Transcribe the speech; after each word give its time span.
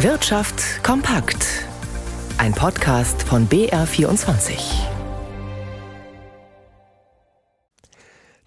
Wirtschaft 0.00 0.84
kompakt. 0.84 1.64
Ein 2.36 2.52
Podcast 2.52 3.22
von 3.22 3.48
BR24. 3.48 4.58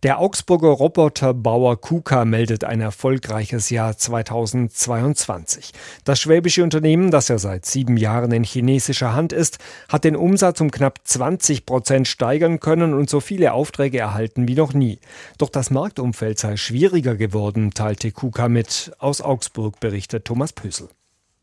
Der 0.04 0.20
Augsburger 0.20 0.70
Roboterbauer 0.70 1.82
KUKA 1.82 2.26
meldet 2.26 2.66
ein 2.66 2.82
erfolgreiches 2.82 3.72
Jahr 3.72 3.98
2022. 3.98 5.72
Das 6.04 6.20
schwäbische 6.20 6.64
Unternehmen, 6.64 7.10
das 7.10 7.30
ja 7.30 7.40
seit 7.40 7.66
sieben 7.66 7.98
Jahren 7.98 8.32
in 8.32 8.44
chinesischer 8.44 9.16
Hand 9.16 9.34
ist, 9.34 9.58
hat 9.90 10.04
den 10.04 10.16
Umsatz 10.16 10.62
um 10.62 10.70
knapp 10.70 11.00
20 11.04 11.66
Prozent 11.66 12.08
steigern 12.08 12.60
können 12.60 12.94
und 12.94 13.10
so 13.10 13.22
viele 13.22 13.54
Aufträge 13.54 13.98
erhalten 13.98 14.48
wie 14.48 14.54
noch 14.56 14.76
nie. 14.76 15.00
Doch 15.40 15.50
das 15.50 15.72
Marktumfeld 15.72 16.38
sei 16.38 16.58
schwieriger 16.58 17.16
geworden, 17.16 17.72
teilte 17.72 18.12
KUKA 18.12 18.50
mit. 18.50 18.92
Aus 19.00 19.22
Augsburg 19.22 19.80
berichtet 19.80 20.26
Thomas 20.26 20.54
Pösel. 20.54 20.90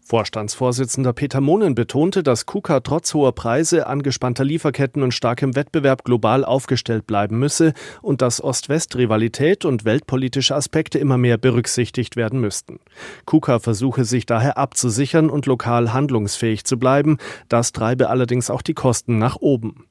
Vorstandsvorsitzender 0.08 1.12
Peter 1.12 1.40
Mohnen 1.40 1.74
betonte, 1.74 2.22
dass 2.22 2.46
KUKA 2.46 2.78
trotz 2.78 3.12
hoher 3.12 3.32
Preise, 3.32 3.88
angespannter 3.88 4.44
Lieferketten 4.44 5.02
und 5.02 5.10
starkem 5.10 5.56
Wettbewerb 5.56 6.04
global 6.04 6.44
aufgestellt 6.44 7.08
bleiben 7.08 7.40
müsse 7.40 7.72
und 8.02 8.22
dass 8.22 8.40
Ost-West-Rivalität 8.40 9.64
und 9.64 9.84
weltpolitische 9.84 10.54
Aspekte 10.54 11.00
immer 11.00 11.18
mehr 11.18 11.38
berücksichtigt 11.38 12.14
werden 12.14 12.40
müssten. 12.40 12.78
KUKA 13.24 13.58
versuche 13.58 14.04
sich 14.04 14.26
daher 14.26 14.58
abzusichern 14.58 15.28
und 15.28 15.46
lokal 15.46 15.92
handlungsfähig 15.92 16.64
zu 16.64 16.78
bleiben, 16.78 17.18
das 17.48 17.72
treibe 17.72 18.08
allerdings 18.08 18.48
auch 18.48 18.62
die 18.62 18.74
Kosten 18.74 19.18
nach 19.18 19.34
oben. 19.40 19.86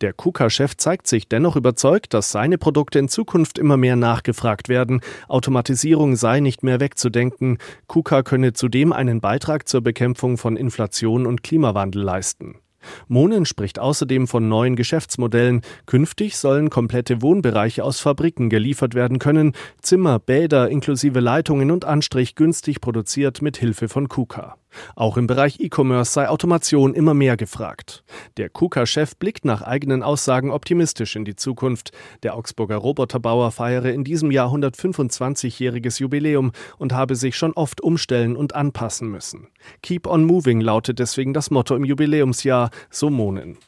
Der 0.00 0.12
KUKA-Chef 0.12 0.76
zeigt 0.76 1.06
sich 1.06 1.28
dennoch 1.28 1.56
überzeugt, 1.56 2.14
dass 2.14 2.32
seine 2.32 2.58
Produkte 2.58 2.98
in 2.98 3.08
Zukunft 3.08 3.58
immer 3.58 3.76
mehr 3.76 3.96
nachgefragt 3.96 4.68
werden. 4.68 5.00
Automatisierung 5.28 6.16
sei 6.16 6.40
nicht 6.40 6.62
mehr 6.62 6.80
wegzudenken. 6.80 7.58
KUKA 7.86 8.22
könne 8.22 8.52
zudem 8.52 8.92
einen 8.92 9.20
Beitrag 9.20 9.68
zur 9.68 9.80
Bekämpfung 9.80 10.38
von 10.38 10.56
Inflation 10.56 11.26
und 11.26 11.42
Klimawandel 11.42 12.02
leisten. 12.02 12.56
Monen 13.08 13.44
spricht 13.44 13.78
außerdem 13.78 14.26
von 14.26 14.48
neuen 14.48 14.76
Geschäftsmodellen. 14.76 15.62
Künftig 15.86 16.36
sollen 16.38 16.70
komplette 16.70 17.22
Wohnbereiche 17.22 17.84
aus 17.84 18.00
Fabriken 18.00 18.48
geliefert 18.48 18.94
werden 18.94 19.18
können, 19.18 19.52
Zimmer, 19.82 20.18
Bäder 20.18 20.68
inklusive 20.68 21.20
Leitungen 21.20 21.70
und 21.70 21.84
Anstrich 21.84 22.34
günstig 22.34 22.80
produziert 22.80 23.42
mit 23.42 23.56
Hilfe 23.56 23.88
von 23.88 24.08
KUKA. 24.08 24.56
Auch 24.94 25.16
im 25.16 25.26
Bereich 25.26 25.60
E-Commerce 25.60 26.12
sei 26.12 26.28
Automation 26.28 26.94
immer 26.94 27.14
mehr 27.14 27.36
gefragt. 27.36 28.04
Der 28.36 28.48
KUKA-Chef 28.48 29.16
blickt 29.16 29.44
nach 29.44 29.62
eigenen 29.62 30.02
Aussagen 30.02 30.50
optimistisch 30.50 31.16
in 31.16 31.24
die 31.24 31.36
Zukunft. 31.36 31.92
Der 32.22 32.36
Augsburger 32.36 32.76
Roboterbauer 32.76 33.50
feiere 33.50 33.92
in 33.92 34.04
diesem 34.04 34.30
Jahr 34.30 34.52
125-jähriges 34.52 36.00
Jubiläum 36.00 36.52
und 36.78 36.92
habe 36.92 37.16
sich 37.16 37.36
schon 37.36 37.52
oft 37.52 37.80
umstellen 37.80 38.36
und 38.36 38.54
anpassen 38.54 39.10
müssen. 39.10 39.48
Keep 39.82 40.06
on 40.06 40.24
Moving 40.24 40.60
lautet 40.60 40.98
deswegen 40.98 41.34
das 41.34 41.50
Motto 41.50 41.74
im 41.76 41.84
Jubiläumsjahr, 41.84 42.70
so 42.90 43.10
Monen. 43.10 43.58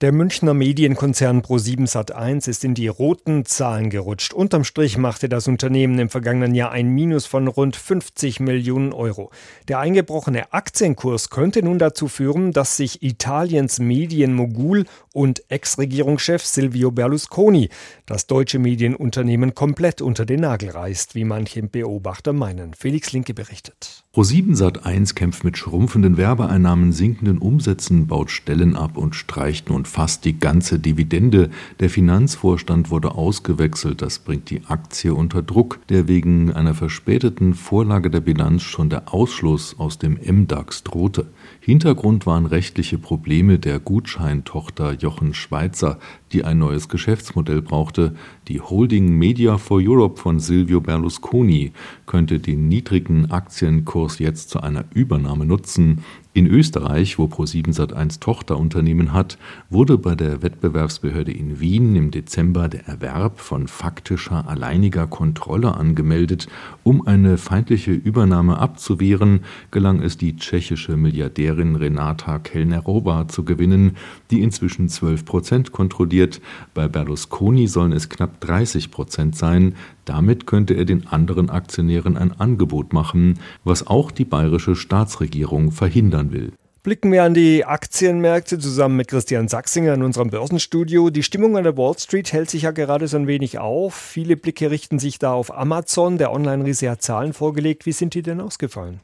Der 0.00 0.12
Münchner 0.12 0.54
Medienkonzern 0.54 1.42
Pro7 1.42 1.86
Sat1 1.86 2.48
ist 2.48 2.64
in 2.64 2.72
die 2.72 2.88
roten 2.88 3.44
Zahlen 3.44 3.90
gerutscht. 3.90 4.32
Unterm 4.32 4.64
Strich 4.64 4.96
machte 4.96 5.28
das 5.28 5.46
Unternehmen 5.46 5.98
im 5.98 6.08
vergangenen 6.08 6.54
Jahr 6.54 6.72
ein 6.72 6.88
Minus 6.88 7.26
von 7.26 7.48
rund 7.48 7.76
50 7.76 8.40
Millionen 8.40 8.94
Euro. 8.94 9.30
Der 9.68 9.78
eingebrochene 9.78 10.54
Aktienkurs 10.54 11.28
könnte 11.28 11.62
nun 11.62 11.78
dazu 11.78 12.08
führen, 12.08 12.52
dass 12.52 12.78
sich 12.78 13.02
Italiens 13.02 13.78
Medienmogul 13.78 14.86
und 15.12 15.42
Ex-Regierungschef 15.50 16.46
Silvio 16.46 16.90
Berlusconi 16.90 17.68
das 18.06 18.26
deutsche 18.26 18.58
Medienunternehmen 18.58 19.54
komplett 19.54 20.00
unter 20.00 20.24
den 20.24 20.40
Nagel 20.40 20.70
reißt, 20.70 21.14
wie 21.14 21.24
manche 21.24 21.62
Beobachter 21.62 22.32
meinen. 22.32 22.72
Felix 22.72 23.12
Linke 23.12 23.34
berichtet. 23.34 24.04
Pro7 24.12 24.56
Sat1 24.56 25.14
kämpft 25.14 25.44
mit 25.44 25.56
schrumpfenden 25.56 26.16
Werbeeinnahmen, 26.16 26.90
sinkenden 26.90 27.38
Umsätzen, 27.38 28.08
baut 28.08 28.32
Stellen 28.32 28.74
ab 28.74 28.96
und 28.96 29.14
streicht 29.14 29.70
nun 29.70 29.84
fast 29.84 30.24
die 30.24 30.36
ganze 30.36 30.80
Dividende. 30.80 31.48
Der 31.78 31.88
Finanzvorstand 31.88 32.90
wurde 32.90 33.14
ausgewechselt, 33.14 34.02
das 34.02 34.18
bringt 34.18 34.50
die 34.50 34.62
Aktie 34.66 35.14
unter 35.14 35.42
Druck, 35.42 35.78
der 35.90 36.08
wegen 36.08 36.52
einer 36.52 36.74
verspäteten 36.74 37.54
Vorlage 37.54 38.10
der 38.10 38.20
Bilanz 38.20 38.64
schon 38.64 38.90
der 38.90 39.14
Ausschluss 39.14 39.78
aus 39.78 39.98
dem 39.98 40.18
MDAX 40.20 40.82
drohte. 40.82 41.28
Hintergrund 41.60 42.26
waren 42.26 42.46
rechtliche 42.46 42.98
Probleme 42.98 43.60
der 43.60 43.78
Gutscheintochter 43.78 44.92
Jochen 44.94 45.34
Schweizer, 45.34 46.00
die 46.32 46.42
ein 46.42 46.58
neues 46.58 46.88
Geschäftsmodell 46.88 47.62
brauchte. 47.62 48.16
Die 48.48 48.60
Holding 48.60 49.16
Media 49.16 49.56
for 49.56 49.80
Europe 49.80 50.20
von 50.20 50.40
Silvio 50.40 50.80
Berlusconi 50.80 51.70
könnte 52.06 52.40
den 52.40 52.66
niedrigen 52.66 53.30
Aktienkurs 53.30 53.99
jetzt 54.18 54.50
zu 54.50 54.60
einer 54.60 54.84
Übernahme 54.94 55.46
nutzen. 55.46 56.04
In 56.32 56.46
Österreich, 56.46 57.18
wo 57.18 57.24
Pro7 57.24 57.74
Sat1 57.74 58.20
Tochterunternehmen 58.20 59.12
hat, 59.12 59.36
wurde 59.68 59.98
bei 59.98 60.14
der 60.14 60.42
Wettbewerbsbehörde 60.42 61.32
in 61.32 61.58
Wien 61.58 61.96
im 61.96 62.12
Dezember 62.12 62.68
der 62.68 62.86
Erwerb 62.86 63.40
von 63.40 63.66
faktischer 63.66 64.48
alleiniger 64.48 65.08
Kontrolle 65.08 65.74
angemeldet. 65.74 66.46
Um 66.84 67.04
eine 67.04 67.36
feindliche 67.36 67.90
Übernahme 67.90 68.58
abzuwehren, 68.58 69.40
gelang 69.72 70.00
es 70.00 70.18
die 70.18 70.36
tschechische 70.36 70.96
Milliardärin 70.96 71.74
Renata 71.74 72.38
Kellnerova 72.38 73.26
zu 73.26 73.44
gewinnen, 73.44 73.96
die 74.30 74.40
inzwischen 74.40 74.88
12 74.88 75.24
Prozent 75.24 75.72
kontrolliert. 75.72 76.40
Bei 76.74 76.86
Berlusconi 76.86 77.66
sollen 77.66 77.90
es 77.90 78.08
knapp 78.08 78.40
30 78.40 78.92
Prozent 78.92 79.34
sein. 79.34 79.74
Damit 80.04 80.46
könnte 80.46 80.74
er 80.74 80.84
den 80.84 81.08
anderen 81.08 81.50
Aktionären 81.50 82.16
ein 82.16 82.38
Angebot 82.38 82.92
machen, 82.92 83.38
was 83.64 83.86
auch 83.86 84.12
die 84.12 84.24
bayerische 84.24 84.74
Staatsregierung 84.76 85.72
verhindern 85.72 86.19
will. 86.28 86.52
Blicken 86.82 87.12
wir 87.12 87.24
an 87.24 87.34
die 87.34 87.66
Aktienmärkte 87.66 88.58
zusammen 88.58 88.96
mit 88.96 89.08
Christian 89.08 89.48
Sachsinger 89.48 89.92
in 89.92 90.02
unserem 90.02 90.30
Börsenstudio. 90.30 91.10
Die 91.10 91.22
Stimmung 91.22 91.58
an 91.58 91.64
der 91.64 91.76
Wall 91.76 91.98
Street 91.98 92.32
hält 92.32 92.48
sich 92.48 92.62
ja 92.62 92.70
gerade 92.70 93.06
so 93.06 93.18
ein 93.18 93.26
wenig 93.26 93.58
auf. 93.58 93.94
Viele 93.94 94.36
Blicke 94.36 94.70
richten 94.70 94.98
sich 94.98 95.18
da 95.18 95.34
auf 95.34 95.54
Amazon. 95.54 96.16
Der 96.16 96.32
Online-Riese 96.32 96.88
hat 96.88 97.02
Zahlen 97.02 97.34
vorgelegt. 97.34 97.84
Wie 97.84 97.92
sind 97.92 98.14
die 98.14 98.22
denn 98.22 98.40
ausgefallen? 98.40 99.00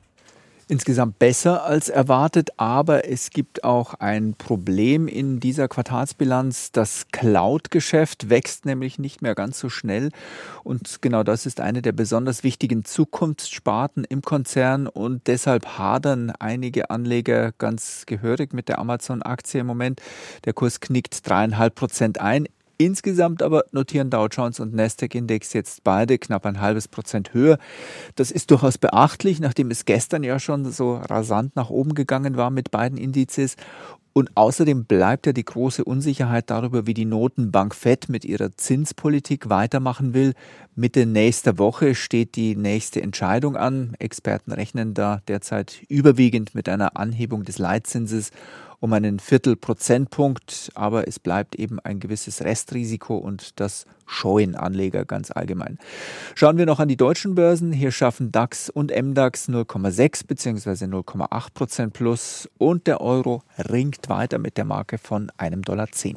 Insgesamt 0.69 1.19
besser 1.19 1.65
als 1.65 1.88
erwartet, 1.88 2.50
aber 2.56 3.09
es 3.09 3.31
gibt 3.31 3.62
auch 3.62 3.94
ein 3.94 4.34
Problem 4.34 5.06
in 5.06 5.38
dieser 5.38 5.69
Quartalsbilanz. 5.69 6.72
Das 6.72 7.06
Cloud-Geschäft 7.12 8.31
wächst 8.31 8.66
nämlich 8.66 8.99
nicht 8.99 9.22
mehr 9.22 9.34
ganz 9.37 9.60
so 9.60 9.69
schnell 9.69 10.10
und 10.65 11.03
genau 11.03 11.22
das 11.22 11.47
ist 11.47 11.60
eine 11.60 11.82
der 11.82 11.93
besonders 11.93 12.43
wichtigen 12.43 12.84
Zukunftssparten 12.84 14.04
im 14.04 14.22
Konzern 14.22 14.88
und 14.88 15.27
deshalb 15.28 15.78
hadern 15.78 16.32
einige 16.32 16.91
Anleger 16.91 17.53
ganz 17.59 18.04
gehörig 18.06 18.53
mit 18.53 18.69
der 18.69 18.81
Amazon-Aktie 18.81 19.60
im 19.60 19.66
Moment. 19.66 20.00
Der 20.44 20.53
Kurs 20.53 20.81
knickt 20.81 21.28
dreieinhalb 21.28 21.77
Prozent 21.77 22.21
ein. 22.21 22.48
Insgesamt 22.78 23.42
aber 23.42 23.64
notieren 23.72 24.10
Dow 24.10 24.26
Jones 24.31 24.60
und 24.60 24.75
Nasdaq-Index 24.75 25.54
jetzt 25.54 25.82
beide 25.82 26.19
knapp 26.19 26.44
ein 26.44 26.60
halbes 26.60 26.88
Prozent 26.88 27.32
höher. 27.32 27.59
Das 28.16 28.31
ist 28.31 28.50
durchaus 28.50 28.76
beachtlich, 28.76 29.41
nachdem 29.41 29.70
es 29.70 29.87
gestern 29.87 30.22
ja 30.22 30.38
schon 30.38 30.70
so 30.70 30.97
rasant 30.97 31.56
nach 31.56 31.70
oben 31.70 31.94
gegangen 31.94 32.36
war 32.36 32.50
mit 32.50 32.70
beiden 32.70 32.98
Indizes. 32.98 33.56
Und 34.12 34.31
außerdem 34.34 34.86
bleibt 34.86 35.26
ja 35.26 35.34
die 35.34 35.44
große 35.44 35.84
Unsicherheit 35.84 36.48
darüber, 36.48 36.86
wie 36.86 36.94
die 36.94 37.04
Notenbank 37.04 37.75
Fed 37.75 38.09
mit 38.09 38.25
ihrer 38.25 38.50
Zinspolitik 38.56 39.50
weitermachen 39.50 40.15
will. 40.15 40.32
Mitte 40.75 41.04
nächster 41.04 41.59
Woche 41.59 41.94
steht 41.94 42.34
die 42.36 42.56
nächste 42.56 43.03
Entscheidung 43.03 43.56
an. 43.56 43.94
Experten 43.98 44.53
rechnen 44.53 44.94
da 44.94 45.20
derzeit 45.28 45.82
überwiegend 45.88 46.54
mit 46.54 46.66
einer 46.70 46.97
Anhebung 46.97 47.44
des 47.44 47.59
Leitzinses 47.59 48.31
um 48.81 48.92
einen 48.92 49.19
Viertelprozentpunkt, 49.19 50.70
aber 50.75 51.09
es 51.09 51.19
bleibt 51.19 51.54
eben 51.56 51.81
ein 51.81 52.00
gewisses 52.00 52.42
Restrisiko 52.42 53.16
und 53.16 53.59
das 53.60 53.87
scheuen 54.06 54.54
Anleger 54.54 55.04
ganz 55.04 55.31
allgemein. 55.31 55.78
Schauen 56.34 56.59
wir 56.59 56.66
noch 56.66 56.78
an 56.78 56.88
die 56.88 56.97
deutschen 56.97 57.34
Börsen. 57.34 57.72
Hier 57.72 57.91
schaffen 57.91 58.31
DAX 58.31 58.70
und 58.70 58.92
MDAX 58.94 59.48
0,6 59.48 60.26
bzw. 60.26 60.84
0,8 60.84 61.54
Prozent 61.54 61.92
plus 61.92 62.48
und 62.59 62.86
der 62.86 63.00
Euro 63.00 63.42
ringt 63.59 64.09
weiter 64.09 64.39
mit 64.39 64.56
der 64.56 64.65
Marke 64.65 64.98
von 64.98 65.33
einem 65.36 65.62
Dollar. 65.62 65.91
10. 65.91 66.15